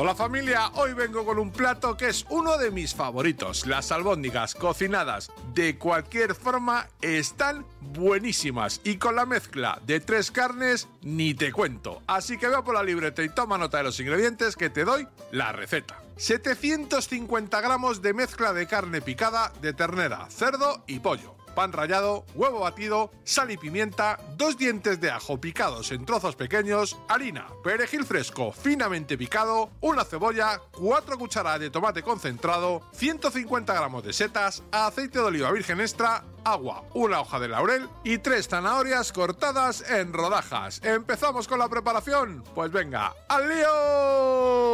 Hola 0.00 0.14
familia, 0.14 0.70
hoy 0.74 0.92
vengo 0.92 1.26
con 1.26 1.40
un 1.40 1.50
plato 1.50 1.96
que 1.96 2.06
es 2.06 2.24
uno 2.30 2.56
de 2.56 2.70
mis 2.70 2.94
favoritos. 2.94 3.66
Las 3.66 3.90
albóndigas 3.90 4.54
cocinadas 4.54 5.32
de 5.54 5.76
cualquier 5.76 6.36
forma 6.36 6.86
están 7.02 7.66
buenísimas 7.80 8.80
y 8.84 8.98
con 8.98 9.16
la 9.16 9.26
mezcla 9.26 9.80
de 9.84 9.98
tres 9.98 10.30
carnes 10.30 10.86
ni 11.02 11.34
te 11.34 11.50
cuento. 11.50 12.00
Así 12.06 12.38
que 12.38 12.46
veo 12.46 12.62
por 12.62 12.76
la 12.76 12.84
libreta 12.84 13.24
y 13.24 13.28
toma 13.28 13.58
nota 13.58 13.78
de 13.78 13.82
los 13.82 13.98
ingredientes 13.98 14.54
que 14.54 14.70
te 14.70 14.84
doy 14.84 15.08
la 15.32 15.50
receta. 15.50 16.00
750 16.16 17.60
gramos 17.60 18.00
de 18.00 18.14
mezcla 18.14 18.52
de 18.52 18.68
carne 18.68 19.00
picada 19.00 19.52
de 19.60 19.72
ternera, 19.72 20.28
cerdo 20.30 20.84
y 20.86 21.00
pollo 21.00 21.37
pan 21.54 21.72
rallado, 21.72 22.24
huevo 22.34 22.60
batido, 22.60 23.10
sal 23.24 23.50
y 23.50 23.56
pimienta, 23.56 24.18
dos 24.36 24.56
dientes 24.56 25.00
de 25.00 25.10
ajo 25.10 25.40
picados 25.40 25.92
en 25.92 26.04
trozos 26.04 26.36
pequeños, 26.36 26.96
harina, 27.08 27.48
perejil 27.62 28.04
fresco 28.04 28.52
finamente 28.52 29.18
picado, 29.18 29.70
una 29.80 30.04
cebolla, 30.04 30.60
cuatro 30.70 31.18
cucharadas 31.18 31.60
de 31.60 31.70
tomate 31.70 32.02
concentrado, 32.02 32.82
150 32.92 33.74
gramos 33.74 34.04
de 34.04 34.12
setas, 34.12 34.62
aceite 34.70 35.18
de 35.18 35.24
oliva 35.24 35.52
virgen 35.52 35.80
extra, 35.80 36.24
agua, 36.44 36.84
una 36.94 37.20
hoja 37.20 37.38
de 37.38 37.48
laurel 37.48 37.88
y 38.04 38.18
tres 38.18 38.48
zanahorias 38.48 39.12
cortadas 39.12 39.82
en 39.90 40.12
rodajas. 40.12 40.80
¿Empezamos 40.82 41.48
con 41.48 41.58
la 41.58 41.68
preparación? 41.68 42.44
Pues 42.54 42.70
venga, 42.70 43.14
¡al 43.28 43.48
lío! 43.48 44.67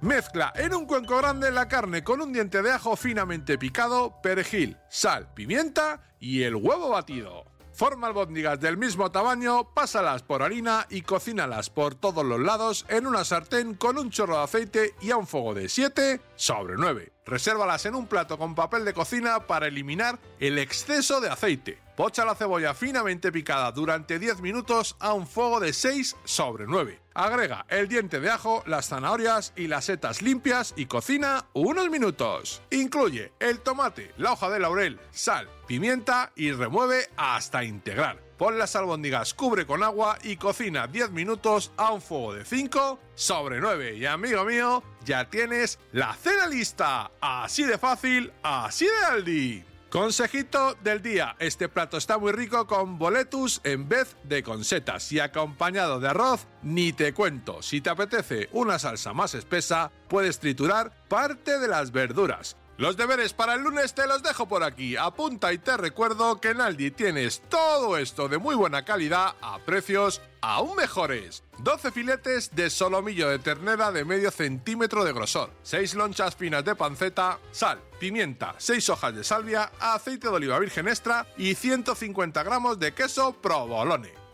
Mezcla 0.00 0.52
en 0.54 0.74
un 0.74 0.86
cuenco 0.86 1.16
grande 1.16 1.50
la 1.50 1.66
carne 1.66 2.04
con 2.04 2.20
un 2.20 2.32
diente 2.32 2.62
de 2.62 2.70
ajo 2.70 2.94
finamente 2.94 3.58
picado, 3.58 4.20
perejil, 4.22 4.76
sal, 4.88 5.32
pimienta 5.34 6.02
y 6.20 6.44
el 6.44 6.54
huevo 6.54 6.90
batido. 6.90 7.44
Forma 7.72 8.06
albóndigas 8.06 8.60
del 8.60 8.76
mismo 8.76 9.10
tamaño, 9.10 9.74
pásalas 9.74 10.22
por 10.22 10.42
harina 10.42 10.86
y 10.88 11.02
cocínalas 11.02 11.70
por 11.70 11.96
todos 11.96 12.24
los 12.24 12.38
lados 12.38 12.86
en 12.88 13.08
una 13.08 13.24
sartén 13.24 13.74
con 13.74 13.98
un 13.98 14.10
chorro 14.10 14.36
de 14.36 14.44
aceite 14.44 14.94
y 15.00 15.10
a 15.10 15.16
un 15.16 15.26
fuego 15.26 15.54
de 15.54 15.68
7 15.68 16.20
sobre 16.36 16.76
9. 16.76 17.17
Resérvalas 17.28 17.84
en 17.84 17.94
un 17.94 18.06
plato 18.06 18.38
con 18.38 18.54
papel 18.54 18.86
de 18.86 18.94
cocina 18.94 19.46
para 19.46 19.66
eliminar 19.66 20.18
el 20.40 20.58
exceso 20.58 21.20
de 21.20 21.28
aceite. 21.28 21.78
Pocha 21.94 22.24
la 22.24 22.34
cebolla 22.34 22.72
finamente 22.72 23.30
picada 23.30 23.70
durante 23.70 24.18
10 24.18 24.40
minutos 24.40 24.96
a 24.98 25.12
un 25.12 25.26
fuego 25.26 25.60
de 25.60 25.74
6 25.74 26.16
sobre 26.24 26.64
9. 26.66 27.02
Agrega 27.12 27.66
el 27.68 27.86
diente 27.86 28.20
de 28.20 28.30
ajo, 28.30 28.62
las 28.66 28.88
zanahorias 28.88 29.52
y 29.56 29.66
las 29.66 29.84
setas 29.84 30.22
limpias 30.22 30.72
y 30.74 30.86
cocina 30.86 31.44
unos 31.52 31.90
minutos. 31.90 32.62
Incluye 32.70 33.32
el 33.40 33.60
tomate, 33.60 34.14
la 34.16 34.32
hoja 34.32 34.48
de 34.48 34.60
laurel, 34.60 34.98
sal, 35.10 35.50
pimienta 35.66 36.32
y 36.34 36.52
remueve 36.52 37.10
hasta 37.18 37.62
integrar. 37.62 38.27
Pon 38.38 38.56
las 38.56 38.76
albóndigas, 38.76 39.34
cubre 39.34 39.66
con 39.66 39.82
agua 39.82 40.16
y 40.22 40.36
cocina 40.36 40.86
10 40.86 41.10
minutos 41.10 41.72
a 41.76 41.90
un 41.90 42.00
fuego 42.00 42.34
de 42.34 42.44
5 42.44 43.00
sobre 43.16 43.60
9. 43.60 43.96
Y 43.96 44.06
amigo 44.06 44.44
mío, 44.44 44.84
ya 45.04 45.28
tienes 45.28 45.80
la 45.90 46.14
cena 46.14 46.46
lista. 46.46 47.10
Así 47.20 47.64
de 47.64 47.78
fácil, 47.78 48.32
así 48.44 48.84
de 48.84 49.06
Aldi. 49.10 49.64
Consejito 49.90 50.74
del 50.84 51.00
día, 51.00 51.34
este 51.38 51.70
plato 51.70 51.96
está 51.96 52.18
muy 52.18 52.30
rico 52.30 52.66
con 52.66 52.98
boletus 52.98 53.62
en 53.64 53.88
vez 53.88 54.16
de 54.22 54.42
con 54.42 54.62
setas 54.62 55.10
y 55.12 55.18
acompañado 55.18 55.98
de 55.98 56.08
arroz, 56.08 56.46
ni 56.62 56.92
te 56.92 57.14
cuento, 57.14 57.62
si 57.62 57.80
te 57.80 57.88
apetece 57.88 58.50
una 58.52 58.78
salsa 58.78 59.14
más 59.14 59.32
espesa, 59.32 59.90
puedes 60.08 60.40
triturar 60.40 60.92
parte 61.08 61.58
de 61.58 61.68
las 61.68 61.90
verduras. 61.90 62.57
Los 62.78 62.96
deberes 62.96 63.32
para 63.32 63.54
el 63.54 63.62
lunes 63.62 63.92
te 63.92 64.06
los 64.06 64.22
dejo 64.22 64.46
por 64.46 64.62
aquí. 64.62 64.96
Apunta 64.96 65.52
y 65.52 65.58
te 65.58 65.76
recuerdo 65.76 66.40
que 66.40 66.50
en 66.50 66.60
Aldi 66.60 66.92
tienes 66.92 67.42
todo 67.48 67.98
esto 67.98 68.28
de 68.28 68.38
muy 68.38 68.54
buena 68.54 68.84
calidad 68.84 69.34
a 69.42 69.58
precios 69.58 70.22
aún 70.40 70.76
mejores. 70.76 71.42
12 71.58 71.90
filetes 71.90 72.54
de 72.54 72.70
solomillo 72.70 73.30
de 73.30 73.40
ternera 73.40 73.90
de 73.90 74.04
medio 74.04 74.30
centímetro 74.30 75.02
de 75.02 75.12
grosor, 75.12 75.50
6 75.64 75.94
lonchas 75.96 76.36
finas 76.36 76.64
de 76.64 76.76
panceta, 76.76 77.40
sal, 77.50 77.80
pimienta, 77.98 78.54
6 78.58 78.90
hojas 78.90 79.12
de 79.12 79.24
salvia, 79.24 79.72
aceite 79.80 80.28
de 80.28 80.34
oliva 80.34 80.60
virgen 80.60 80.86
extra 80.86 81.26
y 81.36 81.56
150 81.56 82.44
gramos 82.44 82.78
de 82.78 82.94
queso 82.94 83.32
provolone. 83.32 84.17